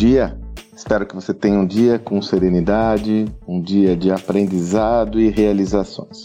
dia. 0.00 0.34
Espero 0.74 1.04
que 1.04 1.14
você 1.14 1.34
tenha 1.34 1.58
um 1.58 1.66
dia 1.66 1.98
com 1.98 2.22
serenidade, 2.22 3.26
um 3.46 3.60
dia 3.60 3.94
de 3.94 4.10
aprendizado 4.10 5.20
e 5.20 5.28
realizações. 5.28 6.24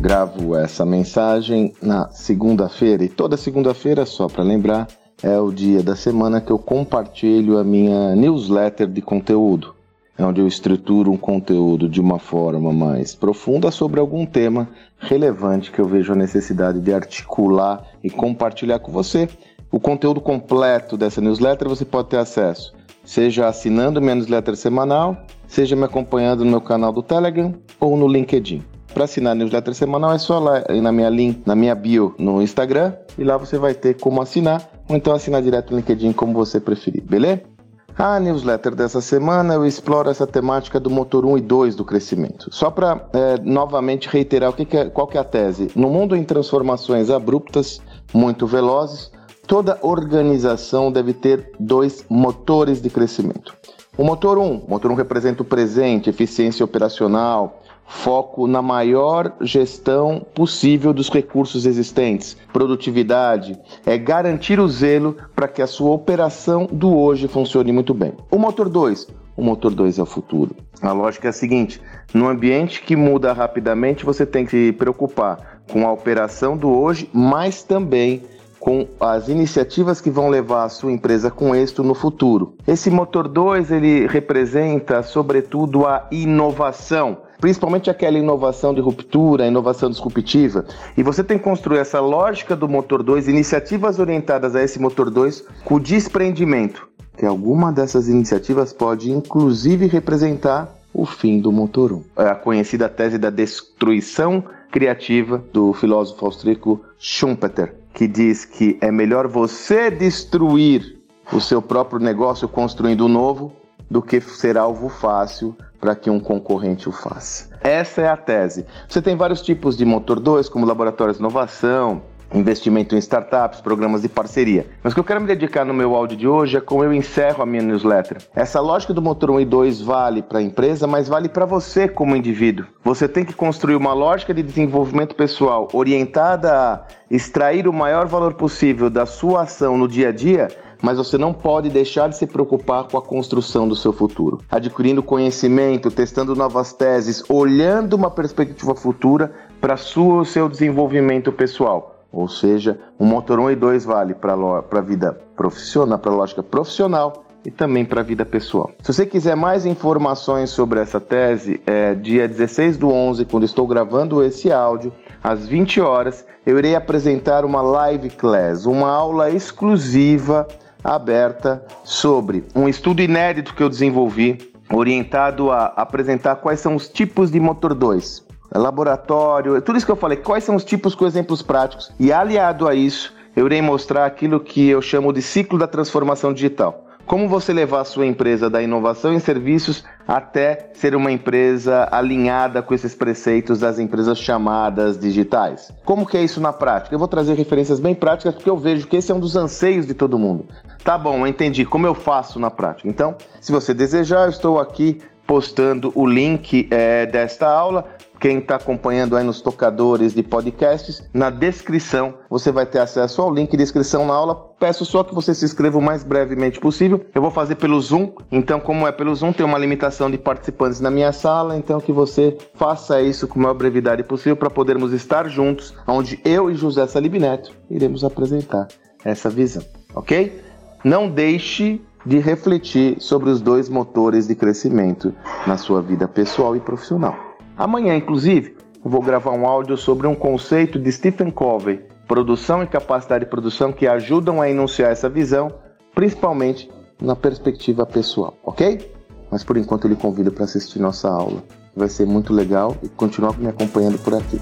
Gravo 0.00 0.56
essa 0.56 0.86
mensagem 0.86 1.74
na 1.82 2.08
segunda-feira 2.08 3.04
e 3.04 3.08
toda 3.10 3.36
segunda-feira, 3.36 4.06
só 4.06 4.28
para 4.28 4.42
lembrar, 4.42 4.88
é 5.22 5.38
o 5.38 5.52
dia 5.52 5.82
da 5.82 5.94
semana 5.94 6.40
que 6.40 6.50
eu 6.50 6.58
compartilho 6.58 7.58
a 7.58 7.64
minha 7.64 8.16
newsletter 8.16 8.88
de 8.88 9.02
conteúdo 9.02 9.81
onde 10.18 10.40
eu 10.40 10.46
estruturo 10.46 11.10
um 11.10 11.16
conteúdo 11.16 11.88
de 11.88 12.00
uma 12.00 12.18
forma 12.18 12.72
mais 12.72 13.14
profunda 13.14 13.70
sobre 13.70 13.98
algum 13.98 14.26
tema 14.26 14.68
relevante 14.98 15.70
que 15.70 15.80
eu 15.80 15.86
vejo 15.86 16.12
a 16.12 16.16
necessidade 16.16 16.80
de 16.80 16.92
articular 16.92 17.84
e 18.02 18.10
compartilhar 18.10 18.78
com 18.78 18.92
você. 18.92 19.28
O 19.70 19.80
conteúdo 19.80 20.20
completo 20.20 20.96
dessa 20.96 21.20
newsletter 21.20 21.68
você 21.68 21.84
pode 21.84 22.08
ter 22.08 22.18
acesso, 22.18 22.74
seja 23.04 23.48
assinando 23.48 24.00
minha 24.02 24.14
newsletter 24.14 24.54
semanal, 24.54 25.16
seja 25.46 25.74
me 25.74 25.84
acompanhando 25.84 26.44
no 26.44 26.50
meu 26.50 26.60
canal 26.60 26.92
do 26.92 27.02
Telegram 27.02 27.54
ou 27.80 27.96
no 27.96 28.06
LinkedIn. 28.06 28.62
Para 28.92 29.04
assinar 29.04 29.32
a 29.32 29.34
newsletter 29.34 29.74
semanal 29.74 30.12
é 30.12 30.18
só 30.18 30.38
lá 30.38 30.62
na 30.68 30.92
minha 30.92 31.08
link, 31.08 31.42
na 31.46 31.56
minha 31.56 31.74
bio 31.74 32.14
no 32.18 32.42
Instagram 32.42 32.92
e 33.16 33.24
lá 33.24 33.38
você 33.38 33.56
vai 33.56 33.72
ter 33.72 33.98
como 33.98 34.20
assinar 34.20 34.70
ou 34.86 34.94
então 34.94 35.14
assinar 35.14 35.40
direto 35.40 35.70
no 35.70 35.78
LinkedIn 35.78 36.12
como 36.12 36.34
você 36.34 36.60
preferir, 36.60 37.02
beleza? 37.02 37.51
A 37.98 38.18
newsletter 38.18 38.74
dessa 38.74 39.00
semana 39.00 39.54
eu 39.54 39.66
exploro 39.66 40.08
essa 40.08 40.26
temática 40.26 40.80
do 40.80 40.88
motor 40.88 41.26
1 41.26 41.38
e 41.38 41.40
2 41.42 41.76
do 41.76 41.84
crescimento. 41.84 42.48
Só 42.50 42.70
para 42.70 43.08
é, 43.12 43.38
novamente 43.42 44.08
reiterar 44.08 44.50
o 44.50 44.52
que, 44.54 44.64
que 44.64 44.76
é, 44.76 44.84
qual 44.88 45.06
que 45.06 45.18
é 45.18 45.20
a 45.20 45.24
tese. 45.24 45.70
No 45.76 45.90
mundo 45.90 46.16
em 46.16 46.24
transformações 46.24 47.10
abruptas, 47.10 47.82
muito 48.12 48.46
velozes, 48.46 49.10
toda 49.46 49.78
organização 49.82 50.90
deve 50.90 51.12
ter 51.12 51.52
dois 51.60 52.04
motores 52.08 52.80
de 52.80 52.88
crescimento. 52.88 53.54
O 53.96 54.04
motor 54.04 54.38
1, 54.38 54.64
motor 54.66 54.90
1 54.90 54.94
representa 54.94 55.42
o 55.42 55.44
presente, 55.44 56.08
eficiência 56.08 56.64
operacional, 56.64 57.61
foco 57.92 58.46
na 58.46 58.62
maior 58.62 59.32
gestão 59.42 60.24
possível 60.34 60.92
dos 60.92 61.10
recursos 61.10 61.66
existentes, 61.66 62.36
produtividade, 62.52 63.56
é 63.84 63.96
garantir 63.98 64.58
o 64.58 64.66
zelo 64.66 65.16
para 65.36 65.46
que 65.46 65.60
a 65.60 65.66
sua 65.66 65.90
operação 65.90 66.66
do 66.72 66.96
hoje 66.96 67.28
funcione 67.28 67.70
muito 67.70 67.92
bem. 67.92 68.14
O 68.30 68.38
motor 68.38 68.68
2, 68.68 69.08
o 69.36 69.42
motor 69.42 69.72
2 69.72 69.98
é 69.98 70.02
o 70.02 70.06
futuro. 70.06 70.56
A 70.80 70.90
lógica 70.92 71.28
é 71.28 71.30
a 71.30 71.34
seguinte: 71.34 71.80
no 72.12 72.28
ambiente 72.28 72.82
que 72.82 72.96
muda 72.96 73.32
rapidamente, 73.32 74.04
você 74.04 74.24
tem 74.24 74.44
que 74.44 74.50
se 74.50 74.72
preocupar 74.72 75.60
com 75.70 75.86
a 75.86 75.92
operação 75.92 76.56
do 76.56 76.70
hoje, 76.70 77.08
mas 77.12 77.62
também 77.62 78.22
com 78.58 78.86
as 79.00 79.28
iniciativas 79.28 80.00
que 80.00 80.10
vão 80.10 80.28
levar 80.28 80.64
a 80.64 80.68
sua 80.68 80.92
empresa 80.92 81.30
com 81.30 81.54
êxito 81.54 81.82
no 81.82 81.94
futuro. 81.94 82.54
Esse 82.66 82.90
motor 82.90 83.28
2, 83.28 83.70
ele 83.70 84.06
representa 84.06 85.02
sobretudo 85.02 85.86
a 85.86 86.06
inovação 86.10 87.18
principalmente 87.42 87.90
aquela 87.90 88.16
inovação 88.16 88.72
de 88.72 88.80
ruptura, 88.80 89.48
inovação 89.48 89.90
disruptiva. 89.90 90.64
E 90.96 91.02
você 91.02 91.24
tem 91.24 91.38
que 91.38 91.42
construir 91.42 91.78
essa 91.78 91.98
lógica 91.98 92.54
do 92.54 92.68
motor 92.68 93.02
2, 93.02 93.26
iniciativas 93.26 93.98
orientadas 93.98 94.54
a 94.54 94.62
esse 94.62 94.78
motor 94.78 95.10
2 95.10 95.44
com 95.64 95.80
desprendimento, 95.80 96.88
que 97.18 97.26
alguma 97.26 97.72
dessas 97.72 98.08
iniciativas 98.08 98.72
pode 98.72 99.10
inclusive 99.10 99.88
representar 99.88 100.72
o 100.94 101.04
fim 101.04 101.40
do 101.40 101.50
motor 101.50 101.92
1. 101.92 102.04
É 102.18 102.28
a 102.28 102.36
conhecida 102.36 102.88
tese 102.88 103.18
da 103.18 103.28
destruição 103.28 104.44
criativa 104.70 105.42
do 105.52 105.72
filósofo 105.72 106.24
austríaco 106.24 106.80
Schumpeter, 106.96 107.74
que 107.92 108.06
diz 108.06 108.44
que 108.44 108.78
é 108.80 108.92
melhor 108.92 109.26
você 109.26 109.90
destruir 109.90 110.96
o 111.32 111.40
seu 111.40 111.60
próprio 111.60 111.98
negócio 111.98 112.46
construindo 112.46 113.04
um 113.04 113.08
novo 113.08 113.52
do 113.92 114.00
que 114.00 114.22
ser 114.22 114.56
alvo 114.56 114.88
fácil 114.88 115.54
para 115.78 115.94
que 115.94 116.08
um 116.08 116.18
concorrente 116.18 116.88
o 116.88 116.92
faça. 116.92 117.50
Essa 117.60 118.00
é 118.00 118.08
a 118.08 118.16
tese. 118.16 118.64
Você 118.88 119.02
tem 119.02 119.14
vários 119.14 119.42
tipos 119.42 119.76
de 119.76 119.84
motor 119.84 120.18
2, 120.18 120.48
como 120.48 120.64
laboratórios 120.64 121.18
de 121.18 121.22
inovação, 121.22 122.00
investimento 122.32 122.94
em 122.94 122.98
startups, 122.98 123.60
programas 123.60 124.00
de 124.00 124.08
parceria. 124.08 124.66
Mas 124.82 124.92
o 124.92 124.94
que 124.94 125.00
eu 125.00 125.04
quero 125.04 125.20
me 125.20 125.26
dedicar 125.26 125.66
no 125.66 125.74
meu 125.74 125.94
áudio 125.94 126.16
de 126.16 126.26
hoje 126.26 126.56
é 126.56 126.60
como 126.60 126.82
eu 126.82 126.94
encerro 126.94 127.42
a 127.42 127.46
minha 127.46 127.62
newsletter. 127.62 128.16
Essa 128.34 128.60
lógica 128.60 128.94
do 128.94 129.02
motor 129.02 129.30
1 129.30 129.40
e 129.40 129.44
2 129.44 129.82
vale 129.82 130.22
para 130.22 130.38
a 130.38 130.42
empresa, 130.42 130.86
mas 130.86 131.06
vale 131.06 131.28
para 131.28 131.44
você 131.44 131.86
como 131.86 132.16
indivíduo. 132.16 132.64
Você 132.82 133.06
tem 133.06 133.26
que 133.26 133.34
construir 133.34 133.76
uma 133.76 133.92
lógica 133.92 134.32
de 134.32 134.42
desenvolvimento 134.42 135.14
pessoal 135.14 135.68
orientada 135.74 136.50
a 136.50 136.80
extrair 137.10 137.68
o 137.68 137.72
maior 137.74 138.06
valor 138.06 138.32
possível 138.32 138.88
da 138.88 139.04
sua 139.04 139.42
ação 139.42 139.76
no 139.76 139.86
dia 139.86 140.08
a 140.08 140.12
dia 140.12 140.48
mas 140.82 140.98
você 140.98 141.16
não 141.16 141.32
pode 141.32 141.70
deixar 141.70 142.08
de 142.08 142.16
se 142.16 142.26
preocupar 142.26 142.84
com 142.84 142.98
a 142.98 143.02
construção 143.02 143.68
do 143.68 143.76
seu 143.76 143.92
futuro. 143.92 144.40
Adquirindo 144.50 145.02
conhecimento, 145.02 145.90
testando 145.90 146.34
novas 146.34 146.72
teses, 146.72 147.22
olhando 147.28 147.94
uma 147.94 148.10
perspectiva 148.10 148.74
futura 148.74 149.32
para 149.60 149.74
o 149.74 150.24
seu 150.24 150.48
desenvolvimento 150.48 151.30
pessoal. 151.30 152.04
Ou 152.12 152.28
seja, 152.28 152.78
o 152.98 153.04
motor 153.04 153.38
1 153.38 153.52
e 153.52 153.56
2 153.56 153.84
vale 153.84 154.14
para 154.14 154.34
a 154.34 154.80
vida 154.82 155.12
profissional, 155.34 155.98
para 155.98 156.10
a 156.10 156.14
lógica 156.14 156.42
profissional 156.42 157.24
e 157.44 157.50
também 157.50 157.84
para 157.84 158.00
a 158.00 158.04
vida 158.04 158.24
pessoal. 158.24 158.70
Se 158.82 158.92
você 158.92 159.06
quiser 159.06 159.34
mais 159.34 159.64
informações 159.64 160.50
sobre 160.50 160.80
essa 160.80 161.00
tese, 161.00 161.60
é 161.66 161.94
dia 161.94 162.28
16 162.28 162.76
do 162.76 162.90
11, 162.90 163.24
quando 163.24 163.44
estou 163.44 163.66
gravando 163.66 164.22
esse 164.22 164.52
áudio, 164.52 164.92
às 165.22 165.46
20 165.46 165.80
horas, 165.80 166.26
eu 166.44 166.58
irei 166.58 166.74
apresentar 166.74 167.44
uma 167.44 167.62
live 167.62 168.10
class, 168.10 168.66
uma 168.66 168.90
aula 168.90 169.30
exclusiva 169.30 170.46
aberta 170.82 171.64
sobre 171.84 172.44
um 172.54 172.68
estudo 172.68 173.02
inédito 173.02 173.54
que 173.54 173.62
eu 173.62 173.68
desenvolvi, 173.68 174.52
orientado 174.70 175.50
a 175.50 175.66
apresentar 175.76 176.36
quais 176.36 176.60
são 176.60 176.74
os 176.74 176.88
tipos 176.88 177.30
de 177.30 177.38
motor 177.38 177.74
2, 177.74 178.24
laboratório, 178.54 179.60
tudo 179.62 179.76
isso 179.76 179.86
que 179.86 179.92
eu 179.92 179.96
falei, 179.96 180.16
quais 180.16 180.44
são 180.44 180.56
os 180.56 180.64
tipos 180.64 180.94
com 180.94 181.06
exemplos 181.06 181.42
práticos. 181.42 181.90
E 181.98 182.12
aliado 182.12 182.68
a 182.68 182.74
isso, 182.74 183.14
eu 183.34 183.46
irei 183.46 183.62
mostrar 183.62 184.06
aquilo 184.06 184.40
que 184.40 184.68
eu 184.68 184.82
chamo 184.82 185.12
de 185.12 185.22
ciclo 185.22 185.58
da 185.58 185.66
transformação 185.66 186.32
digital. 186.32 186.86
Como 187.04 187.28
você 187.28 187.52
levar 187.52 187.80
a 187.80 187.84
sua 187.84 188.06
empresa 188.06 188.48
da 188.48 188.62
inovação 188.62 189.12
em 189.12 189.18
serviços 189.18 189.84
até 190.06 190.70
ser 190.74 190.94
uma 190.94 191.10
empresa 191.10 191.88
alinhada 191.90 192.62
com 192.62 192.72
esses 192.72 192.94
preceitos 192.94 193.58
das 193.58 193.78
empresas 193.78 194.18
chamadas 194.18 194.98
digitais? 194.98 195.72
Como 195.84 196.06
que 196.06 196.16
é 196.16 196.22
isso 196.22 196.40
na 196.40 196.52
prática? 196.52 196.94
Eu 196.94 196.98
vou 196.98 197.08
trazer 197.08 197.34
referências 197.34 197.80
bem 197.80 197.94
práticas 197.94 198.34
porque 198.34 198.48
eu 198.48 198.56
vejo 198.56 198.86
que 198.86 198.96
esse 198.96 199.10
é 199.10 199.14
um 199.14 199.20
dos 199.20 199.36
anseios 199.36 199.86
de 199.86 199.94
todo 199.94 200.18
mundo. 200.18 200.46
Tá 200.84 200.98
bom, 200.98 201.26
entendi 201.26 201.64
como 201.64 201.86
eu 201.86 201.94
faço 201.94 202.40
na 202.40 202.50
prática. 202.50 202.88
Então, 202.88 203.14
se 203.40 203.52
você 203.52 203.72
desejar, 203.72 204.24
eu 204.24 204.30
estou 204.30 204.58
aqui 204.58 205.00
postando 205.26 205.92
o 205.94 206.06
link 206.06 206.68
é, 206.70 207.06
desta 207.06 207.48
aula. 207.48 207.86
Quem 208.20 208.38
está 208.38 208.54
acompanhando 208.54 209.16
aí 209.16 209.24
nos 209.24 209.40
tocadores 209.40 210.14
de 210.14 210.22
podcasts, 210.22 211.02
na 211.12 211.28
descrição 211.28 212.14
você 212.30 212.52
vai 212.52 212.64
ter 212.64 212.78
acesso 212.78 213.20
ao 213.20 213.32
link 213.32 213.56
de 213.56 213.62
inscrição 213.62 214.06
na 214.06 214.14
aula. 214.14 214.34
Peço 214.60 214.84
só 214.84 215.02
que 215.02 215.14
você 215.14 215.34
se 215.34 215.44
inscreva 215.44 215.78
o 215.78 215.82
mais 215.82 216.04
brevemente 216.04 216.60
possível. 216.60 217.04
Eu 217.12 217.20
vou 217.20 217.32
fazer 217.32 217.56
pelo 217.56 217.80
Zoom, 217.80 218.12
então, 218.30 218.60
como 218.60 218.86
é 218.86 218.92
pelo 218.92 219.12
Zoom, 219.14 219.32
tem 219.32 219.44
uma 219.44 219.58
limitação 219.58 220.08
de 220.08 220.18
participantes 220.18 220.80
na 220.80 220.90
minha 220.90 221.12
sala, 221.12 221.56
então 221.56 221.80
que 221.80 221.90
você 221.92 222.36
faça 222.54 223.02
isso 223.02 223.26
com 223.26 223.40
a 223.40 223.42
maior 223.42 223.54
brevidade 223.54 224.04
possível 224.04 224.36
para 224.36 224.50
podermos 224.50 224.92
estar 224.92 225.28
juntos, 225.28 225.74
onde 225.86 226.20
eu 226.24 226.48
e 226.48 226.54
José 226.54 226.86
Salib 226.86 227.14
Neto 227.14 227.52
iremos 227.68 228.04
apresentar 228.04 228.68
essa 229.04 229.28
visão, 229.28 229.64
ok? 229.96 230.51
Não 230.84 231.08
deixe 231.08 231.80
de 232.04 232.18
refletir 232.18 232.96
sobre 233.00 233.30
os 233.30 233.40
dois 233.40 233.68
motores 233.68 234.26
de 234.26 234.34
crescimento 234.34 235.14
na 235.46 235.56
sua 235.56 235.80
vida 235.80 236.08
pessoal 236.08 236.56
e 236.56 236.60
profissional. 236.60 237.14
Amanhã, 237.56 237.94
inclusive, 237.94 238.56
vou 238.84 239.00
gravar 239.00 239.30
um 239.30 239.46
áudio 239.46 239.76
sobre 239.76 240.08
um 240.08 240.14
conceito 240.14 240.80
de 240.80 240.90
Stephen 240.90 241.30
Covey, 241.30 241.80
produção 242.08 242.62
e 242.62 242.66
capacidade 242.66 243.24
de 243.24 243.30
produção 243.30 243.72
que 243.72 243.86
ajudam 243.86 244.42
a 244.42 244.50
enunciar 244.50 244.90
essa 244.90 245.08
visão, 245.08 245.52
principalmente 245.94 246.68
na 247.00 247.14
perspectiva 247.14 247.86
pessoal, 247.86 248.36
ok? 248.42 248.92
Mas 249.30 249.44
por 249.44 249.56
enquanto 249.56 249.84
eu 249.84 249.90
lhe 249.90 249.96
convido 249.96 250.32
para 250.32 250.44
assistir 250.44 250.80
nossa 250.80 251.08
aula. 251.08 251.42
Vai 251.74 251.88
ser 251.88 252.06
muito 252.06 252.34
legal 252.34 252.76
e 252.82 252.88
continuar 252.88 253.38
me 253.38 253.48
acompanhando 253.48 253.98
por 253.98 254.14
aqui. 254.14 254.40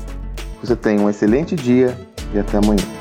Você 0.62 0.74
tenha 0.74 1.00
um 1.00 1.08
excelente 1.08 1.54
dia 1.54 1.96
e 2.34 2.38
até 2.38 2.58
amanhã. 2.58 2.99